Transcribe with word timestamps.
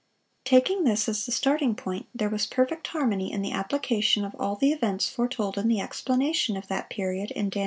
Taking 0.45 0.83
this 0.83 1.07
as 1.07 1.27
the 1.27 1.31
starting 1.31 1.75
point, 1.75 2.07
there 2.11 2.27
was 2.31 2.47
perfect 2.47 2.87
harmony 2.87 3.31
in 3.31 3.43
the 3.43 3.51
application 3.51 4.25
of 4.25 4.33
all 4.39 4.55
the 4.55 4.71
events 4.71 5.07
foretold 5.07 5.59
in 5.59 5.67
the 5.67 5.79
explanation 5.79 6.57
of 6.57 6.67
that 6.69 6.89
period 6.89 7.29
in 7.29 7.51
Dan. 7.51 7.59